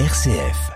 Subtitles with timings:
[0.00, 0.72] RCF.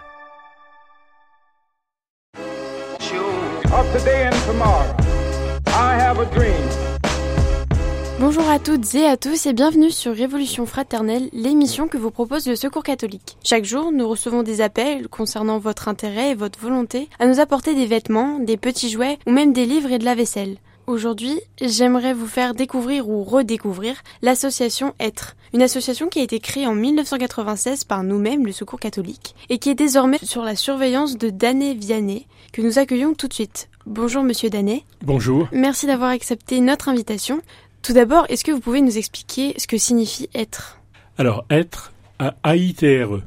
[8.20, 12.46] Bonjour à toutes et à tous et bienvenue sur Révolution Fraternelle, l'émission que vous propose
[12.46, 13.36] le Secours catholique.
[13.42, 17.74] Chaque jour, nous recevons des appels concernant votre intérêt et votre volonté à nous apporter
[17.74, 20.58] des vêtements, des petits jouets ou même des livres et de la vaisselle.
[20.88, 26.66] Aujourd'hui, j'aimerais vous faire découvrir ou redécouvrir l'association Être, une association qui a été créée
[26.66, 31.28] en 1996 par nous-mêmes, le Secours catholique, et qui est désormais sur la surveillance de
[31.28, 33.68] Danet Vianney, que nous accueillons tout de suite.
[33.84, 34.82] Bonjour Monsieur Danet.
[35.04, 35.46] Bonjour.
[35.52, 37.42] Merci d'avoir accepté notre invitation.
[37.82, 40.80] Tout d'abord, est-ce que vous pouvez nous expliquer ce que signifie être?
[41.18, 43.20] Alors, être à AITRE,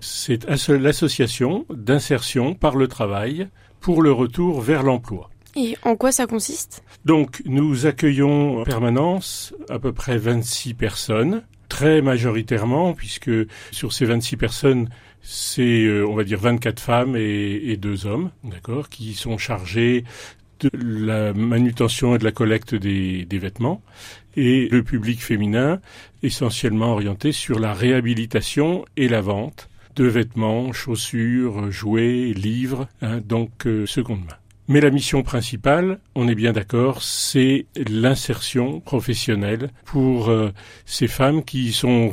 [0.00, 3.48] c'est l'association d'insertion par le travail
[3.80, 5.30] pour le retour vers l'emploi.
[5.56, 6.84] Et en quoi ça consiste?
[7.06, 13.30] Donc, nous accueillons en permanence à peu près 26 personnes, très majoritairement, puisque
[13.72, 14.90] sur ces 26 personnes,
[15.22, 20.04] c'est, euh, on va dire, 24 femmes et, deux hommes, d'accord, qui sont chargés
[20.60, 23.82] de la manutention et de la collecte des, des, vêtements,
[24.36, 25.80] et le public féminin
[26.22, 33.66] essentiellement orienté sur la réhabilitation et la vente de vêtements, chaussures, jouets, livres, hein, donc
[33.66, 34.36] euh, seconde main.
[34.68, 40.50] Mais la mission principale, on est bien d'accord, c'est l'insertion professionnelle pour euh,
[40.86, 42.12] ces femmes qui sont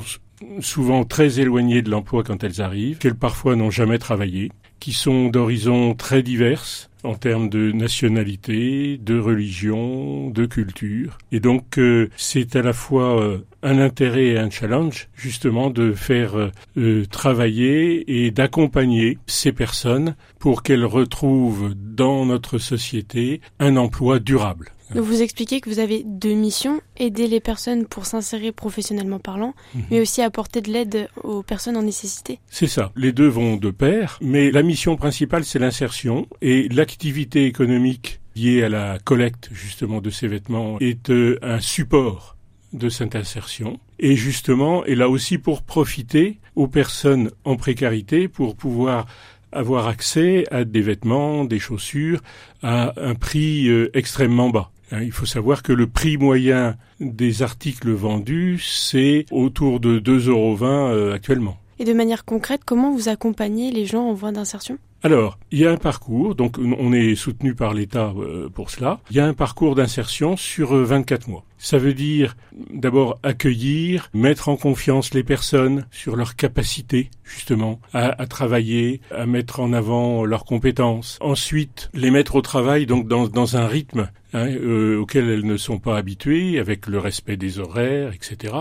[0.59, 4.51] souvent très éloignées de l'emploi quand elles arrivent, qu'elles parfois n'ont jamais travaillé,
[4.83, 11.17] qui sont d'horizons très diverses en termes de nationalité, de religion, de culture.
[11.31, 15.93] Et donc euh, c'est à la fois euh, un intérêt et un challenge justement de
[15.93, 24.19] faire euh, travailler et d'accompagner ces personnes pour qu'elles retrouvent dans notre société un emploi
[24.19, 24.73] durable.
[24.95, 29.79] Vous expliquez que vous avez deux missions, aider les personnes pour s'insérer professionnellement parlant, mmh.
[29.91, 32.39] mais aussi apporter de l'aide aux personnes en nécessité.
[32.49, 37.45] C'est ça, les deux vont de pair, mais la mission principale c'est l'insertion et l'activité
[37.45, 42.35] économique liée à la collecte justement de ces vêtements est euh, un support
[42.73, 48.55] de cette insertion et justement est là aussi pour profiter aux personnes en précarité pour
[48.55, 49.05] pouvoir
[49.51, 52.21] avoir accès à des vêtements, des chaussures
[52.63, 54.71] à un prix euh, extrêmement bas.
[54.93, 60.29] Hein, il faut savoir que le prix moyen des articles vendus, c'est autour de 2,20
[60.29, 61.57] euros euh, actuellement.
[61.83, 64.77] De manière concrète, comment vous accompagnez les gens en voie d'insertion?
[65.01, 69.01] Alors, il y a un parcours, donc on est soutenu par l'État euh, pour cela.
[69.11, 71.45] Il y a un parcours d'insertion sur 24 euh, mois.
[71.57, 72.37] Ça veut dire
[72.71, 79.59] d'abord accueillir, mettre en confiance les personnes sur leur capacité justement à, travailler, à mettre
[79.59, 81.17] en avant leurs compétences.
[81.19, 85.57] Ensuite, les mettre au travail donc dans, dans un rythme hein, euh, auquel elles ne
[85.57, 88.53] sont pas habituées, avec le respect des horaires, etc.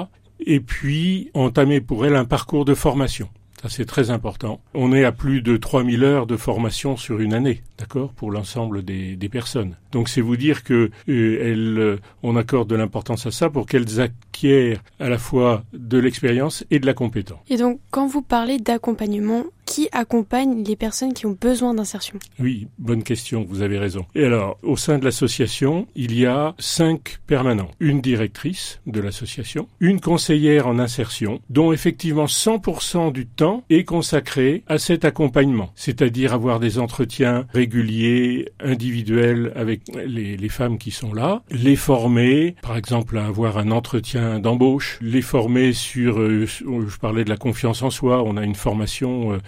[0.47, 3.29] Et puis entamer pour elles un parcours de formation.
[3.63, 4.61] Ça, c'est très important.
[4.75, 8.83] On est à plus de 3000 heures de formation sur une année, d'accord, pour l'ensemble
[8.83, 9.77] des, personnes.
[9.93, 13.67] Donc, c'est vous dire que euh, elles, euh, on accorde de l'importance à ça pour
[13.67, 17.39] qu'elles acquièrent à la fois de l'expérience et de la compétence.
[17.49, 22.69] Et donc, quand vous parlez d'accompagnement, qui accompagne les personnes qui ont besoin d'insertion Oui,
[22.79, 24.05] bonne question, vous avez raison.
[24.15, 27.71] Et alors, au sein de l'association, il y a cinq permanents.
[27.81, 34.63] Une directrice de l'association, une conseillère en insertion, dont effectivement 100% du temps est consacré
[34.67, 41.43] à cet accompagnement, c'est-à-dire avoir des entretiens réguliers, individuels avec les, femmes qui sont là,
[41.51, 47.25] les former, par exemple à avoir un entretien d'embauche, les former sur, euh, je parlais
[47.25, 49.39] de la confiance en soi, on a une formation euh,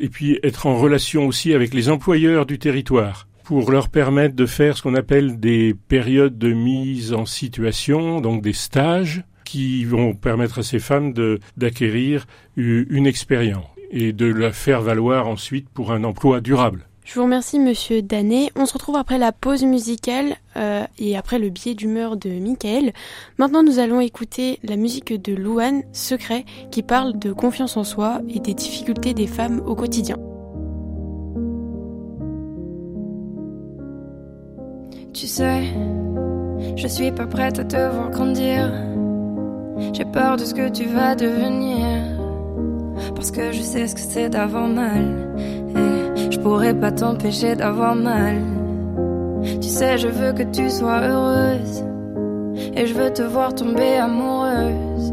[0.00, 4.46] Et puis être en relation aussi avec les employeurs du territoire pour leur permettre de
[4.46, 10.14] faire ce qu'on appelle des périodes de mise en situation, donc des stages qui vont
[10.14, 11.12] permettre à ces femmes
[11.56, 12.26] d'acquérir
[12.56, 16.88] une expérience et de la faire valoir ensuite pour un emploi durable.
[17.04, 18.50] Je vous remercie, monsieur Danet.
[18.56, 22.94] On se retrouve après la pause musicale euh, et après le biais d'humeur de Michael.
[23.36, 28.22] Maintenant, nous allons écouter la musique de Louane, Secret, qui parle de confiance en soi
[28.30, 30.16] et des difficultés des femmes au quotidien.
[35.12, 35.62] Tu sais,
[36.74, 38.72] je suis pas prête à te voir grandir.
[39.92, 41.84] J'ai peur de ce que tu vas devenir.
[43.14, 46.03] Parce que je sais ce que c'est d'avoir mal.
[46.34, 48.42] Je pourrais pas t'empêcher d'avoir mal.
[49.60, 51.84] Tu sais, je veux que tu sois heureuse.
[52.76, 55.12] Et je veux te voir tomber amoureuse.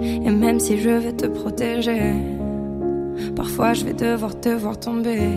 [0.00, 2.12] Et même si je veux te protéger,
[3.36, 5.30] parfois je vais devoir te voir tomber.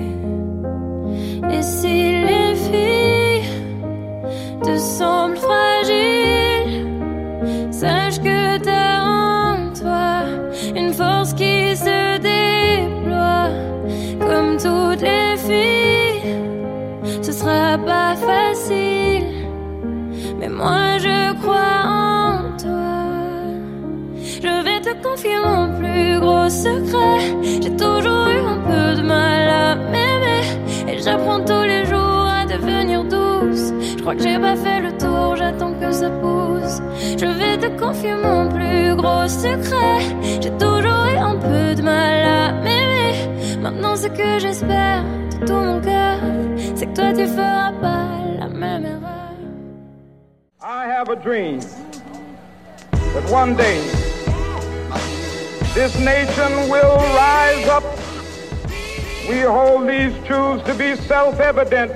[1.53, 1.97] Et si
[2.27, 3.49] les filles
[4.63, 5.70] te semblent fragiles,
[25.03, 27.19] Confier mon plus gros secret.
[27.43, 30.43] J'ai toujours eu un peu de mal à m'aimer.
[30.87, 33.73] Et j'apprends tous les jours à devenir douce.
[33.97, 36.81] Je crois que j'ai pas fait le tour, j'attends que ça pousse.
[37.17, 39.99] Je vais te confier mon plus gros secret.
[40.39, 43.57] J'ai toujours eu un peu de mal à m'aimer.
[43.59, 46.17] Maintenant, ce que j'espère de tout mon cœur,
[46.75, 48.07] c'est que toi tu feras pas
[48.39, 49.33] la même erreur.
[50.61, 51.59] I have a dream
[53.13, 53.81] that one day
[55.73, 57.83] this nation will rise up.
[59.29, 61.91] We hold these truths to be self evident.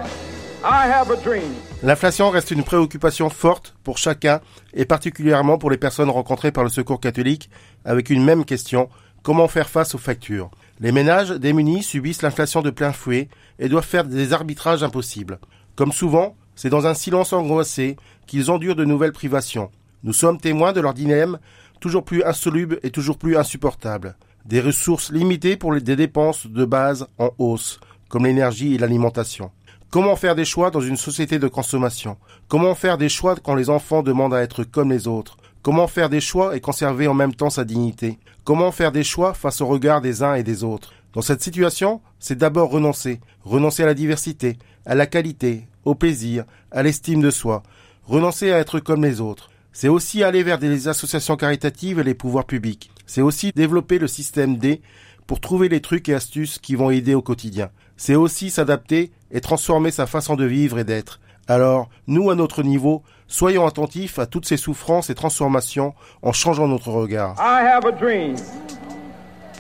[0.64, 1.54] I have a dream.
[1.84, 4.40] L'inflation reste une préoccupation forte pour chacun
[4.74, 7.50] et particulièrement pour les personnes rencontrées par le Secours catholique
[7.84, 8.90] avec une même question,
[9.22, 10.50] comment faire face aux factures?
[10.80, 13.30] Les ménages démunis subissent l'inflation de plein fouet
[13.60, 15.40] et doivent faire des arbitrages impossibles.
[15.76, 19.70] Comme souvent, c'est dans un silence angoissé qu'ils endurent de nouvelles privations.
[20.04, 21.40] Nous sommes témoins de leur dilemme
[21.80, 24.16] toujours plus insoluble et toujours plus insupportable.
[24.46, 27.80] Des ressources limitées pour des dépenses de base en hausse,
[28.10, 29.52] comme l'énergie et l'alimentation.
[29.90, 32.18] Comment faire des choix dans une société de consommation?
[32.48, 35.38] Comment faire des choix quand les enfants demandent à être comme les autres?
[35.62, 38.20] Comment faire des choix et conserver en même temps sa dignité?
[38.44, 40.94] Comment faire des choix face au regard des uns et des autres?
[41.14, 43.22] Dans cette situation, c'est d'abord renoncer.
[43.44, 47.64] Renoncer à la diversité, à la qualité, au plaisir, à l'estime de soi.
[48.04, 49.50] Renoncer à être comme les autres.
[49.78, 52.90] C'est aussi aller vers des associations caritatives et les pouvoirs publics.
[53.06, 54.82] C'est aussi développer le système D
[55.28, 57.70] pour trouver les trucs et astuces qui vont aider au quotidien.
[57.98, 61.20] C'est aussi s'adapter et transformer sa façon de vivre et d'être.
[61.50, 66.70] Alors, nous, à notre niveau, soyons attentifs à toutes ces souffrances et transformations en changeant
[66.70, 67.36] notre regard.
[67.38, 68.38] I have a dream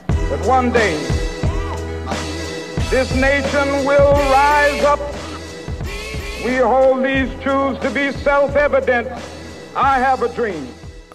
[0.07, 0.95] that one day
[2.89, 5.01] this nation will rise up.
[6.45, 9.09] We hold these truths to be self evident.
[9.77, 10.63] I have a dream.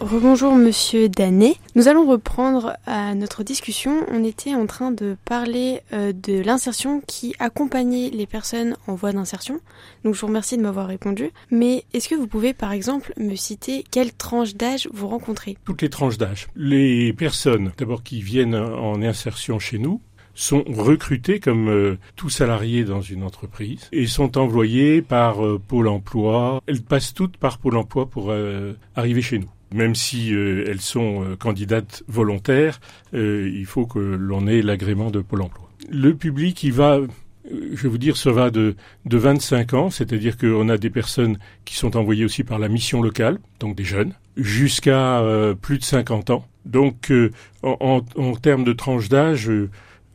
[0.01, 1.57] Rebonjour Monsieur Danet.
[1.77, 4.05] Nous allons reprendre à notre discussion.
[4.11, 9.13] On était en train de parler euh, de l'insertion qui accompagnait les personnes en voie
[9.13, 9.61] d'insertion.
[10.05, 11.31] Donc je vous remercie de m'avoir répondu.
[11.51, 15.57] Mais est-ce que vous pouvez par exemple me citer quelle tranche d'âge vous rencontrez?
[15.65, 16.49] Toutes les tranches d'âge.
[16.55, 20.03] Les personnes, d'abord qui viennent en insertion chez nous,
[20.35, 25.89] sont recrutées comme euh, tout salarié dans une entreprise et sont envoyées par euh, Pôle
[25.89, 26.63] Emploi.
[26.67, 29.51] Elles passent toutes par Pôle Emploi pour euh, arriver chez nous.
[29.75, 32.81] Même si euh, elles sont euh, candidates volontaires,
[33.15, 35.71] euh, il faut que l'on ait l'agrément de Pôle Emploi.
[35.89, 37.01] Le public, il va,
[37.49, 38.75] je vais vous dire, ça va de,
[39.05, 43.01] de 25 ans, c'est-à-dire qu'on a des personnes qui sont envoyées aussi par la mission
[43.01, 46.45] locale, donc des jeunes, jusqu'à euh, plus de 50 ans.
[46.65, 47.31] Donc, euh,
[47.63, 49.71] en, en, en termes de tranche d'âge, euh,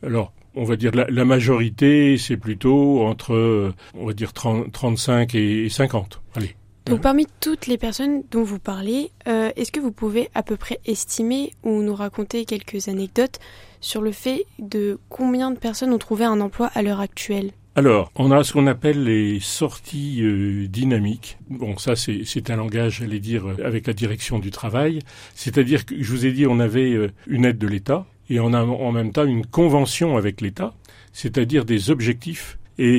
[0.06, 4.72] alors, on va dire la, la majorité, c'est plutôt entre, euh, on va dire 30,
[4.72, 6.22] 35 et, et 50.
[6.34, 6.56] Allez.
[6.86, 10.56] Donc parmi toutes les personnes dont vous parlez, euh, est-ce que vous pouvez à peu
[10.56, 13.40] près estimer ou nous raconter quelques anecdotes
[13.80, 17.50] sur le fait de combien de personnes ont trouvé un emploi à l'heure actuelle?
[17.74, 21.38] Alors, on a ce qu'on appelle les sorties euh, dynamiques.
[21.50, 25.00] Bon, ça, c'est un langage, j'allais dire, avec la direction du travail.
[25.34, 28.52] C'est-à-dire que, je vous ai dit, on avait euh, une aide de l'État et on
[28.52, 30.74] a en même temps une convention avec l'État,
[31.12, 32.58] c'est-à-dire des objectifs.
[32.78, 32.98] Et,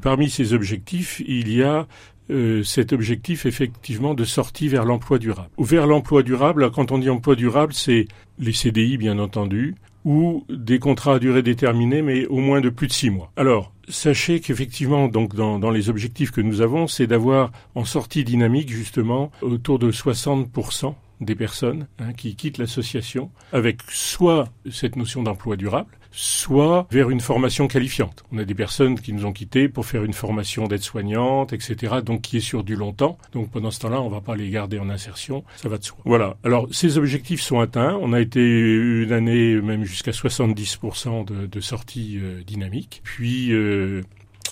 [0.00, 1.86] parmi ces objectifs, il y a
[2.30, 5.50] euh, cet objectif effectivement de sortie vers l'emploi durable.
[5.58, 8.06] Ou vers l'emploi durable, quand on dit emploi durable, c'est
[8.38, 9.74] les CDI bien entendu,
[10.04, 13.30] ou des contrats à durée déterminée, mais au moins de plus de six mois.
[13.36, 18.24] Alors, sachez qu'effectivement, donc dans, dans les objectifs que nous avons, c'est d'avoir en sortie
[18.24, 25.22] dynamique justement autour de 60% des personnes hein, qui quittent l'association avec soit cette notion
[25.22, 28.24] d'emploi durable, soit vers une formation qualifiante.
[28.32, 32.22] On a des personnes qui nous ont quittés pour faire une formation d'aide-soignante, etc., donc
[32.22, 33.18] qui est sur du longtemps.
[33.32, 35.98] Donc pendant ce temps-là, on va pas les garder en insertion, ça va de soi.
[36.04, 36.36] Voilà.
[36.44, 37.98] Alors ces objectifs sont atteints.
[38.00, 43.00] On a été une année même jusqu'à 70% de, de sorties euh, dynamiques.
[43.04, 44.02] Puis euh,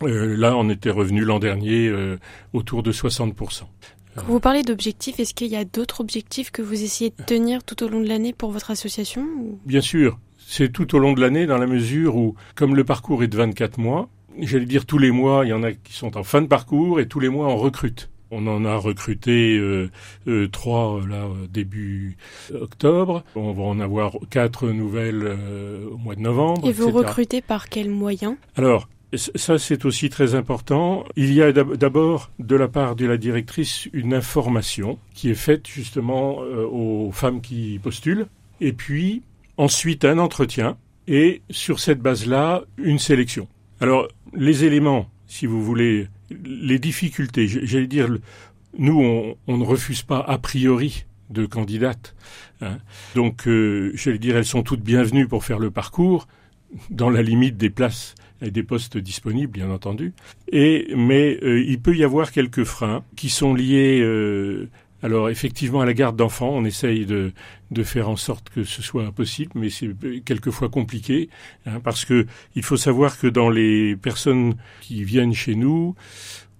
[0.02, 2.18] euh, là, on était revenu l'an dernier euh,
[2.52, 3.62] autour de 60%.
[4.20, 7.62] Quand vous parlez d'objectifs, est-ce qu'il y a d'autres objectifs que vous essayez de tenir
[7.64, 11.12] tout au long de l'année pour votre association ou- Bien sûr, c'est tout au long
[11.12, 14.08] de l'année dans la mesure où, comme le parcours est de 24 mois,
[14.40, 17.00] j'allais dire tous les mois, il y en a qui sont en fin de parcours
[17.00, 18.10] et tous les mois on recrute.
[18.30, 19.90] On en a recruté euh,
[20.26, 22.18] euh, trois là euh, début
[22.54, 23.24] octobre.
[23.34, 26.68] On va en avoir quatre nouvelles euh, au mois de novembre.
[26.68, 26.98] Et vous etc.
[26.98, 28.36] recrutez par quels moyens?
[28.56, 31.04] Alors, ça c'est aussi très important.
[31.16, 35.34] Il y a d'ab- d'abord de la part de la directrice une information qui est
[35.34, 38.26] faite justement euh, aux femmes qui postulent.
[38.60, 39.22] Et puis
[39.56, 43.48] ensuite un entretien et sur cette base-là une sélection.
[43.80, 46.08] Alors les éléments, si vous voulez,
[46.44, 48.08] les difficultés, j'allais dire,
[48.76, 52.14] nous, on, ne refuse pas a priori de candidates.
[52.60, 52.78] Hein.
[53.14, 56.26] Donc, euh, j'allais dire, elles sont toutes bienvenues pour faire le parcours,
[56.90, 60.12] dans la limite des places des postes disponibles, bien entendu.
[60.50, 64.00] Et mais euh, il peut y avoir quelques freins qui sont liés.
[64.00, 64.68] Euh,
[65.00, 67.32] alors effectivement à la garde d'enfants, on essaye de,
[67.70, 69.90] de faire en sorte que ce soit possible, mais c'est
[70.24, 71.28] quelquefois compliqué
[71.66, 72.26] hein, parce que
[72.56, 75.94] il faut savoir que dans les personnes qui viennent chez nous,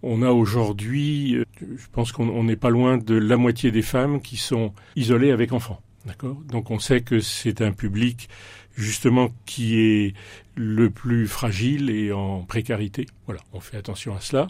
[0.02, 4.20] on a aujourd'hui, euh, je pense qu'on n'est pas loin de la moitié des femmes
[4.20, 5.80] qui sont isolées avec enfants.
[6.08, 8.28] D'accord Donc on sait que c'est un public
[8.76, 10.14] justement qui est
[10.56, 13.06] le plus fragile et en précarité.
[13.26, 14.48] Voilà, on fait attention à cela.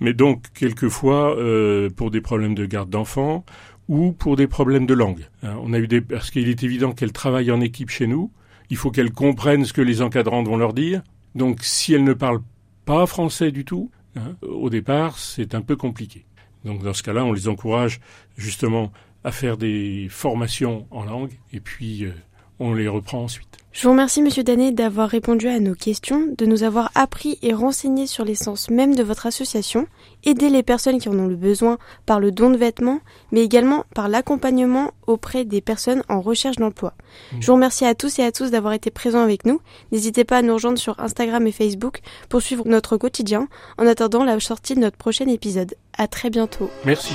[0.00, 3.44] Mais donc quelquefois euh, pour des problèmes de garde d'enfants
[3.88, 5.28] ou pour des problèmes de langue.
[5.42, 8.32] Hein, on a eu des parce qu'il est évident qu'elles travaillent en équipe chez nous.
[8.70, 11.02] Il faut qu'elles comprennent ce que les encadrantes vont leur dire.
[11.34, 12.42] Donc si elles ne parlent
[12.86, 16.26] pas français du tout, Hein, au départ, c'est un peu compliqué.
[16.64, 18.00] Donc dans ce cas-là, on les encourage
[18.36, 18.92] justement
[19.24, 22.12] à faire des formations en langue et puis euh,
[22.58, 23.58] on les reprend ensuite.
[23.72, 27.54] Je vous remercie, Monsieur Danet, d'avoir répondu à nos questions, de nous avoir appris et
[27.54, 29.86] renseigné sur l'essence même de votre association,
[30.24, 33.00] aider les personnes qui en ont le besoin par le don de vêtements,
[33.32, 36.92] mais également par l'accompagnement auprès des personnes en recherche d'emploi.
[37.32, 37.36] Mmh.
[37.40, 39.62] Je vous remercie à tous et à tous d'avoir été présents avec nous.
[39.90, 43.48] N'hésitez pas à nous rejoindre sur Instagram et Facebook pour suivre notre quotidien
[43.78, 45.74] en attendant la sortie de notre prochain épisode.
[45.96, 46.70] À très bientôt.
[46.84, 47.14] Merci.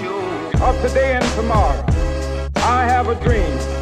[2.69, 3.76] I have a dream.